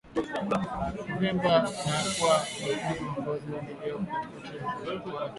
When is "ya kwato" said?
4.87-5.29